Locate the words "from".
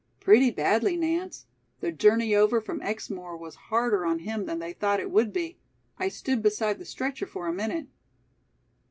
2.59-2.81